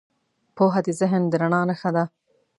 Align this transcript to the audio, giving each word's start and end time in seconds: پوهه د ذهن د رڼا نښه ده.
پوهه 0.55 0.79
د 0.87 0.89
ذهن 0.99 1.21
د 1.31 1.33
رڼا 1.41 1.61
نښه 1.69 1.89
ده. 1.95 2.03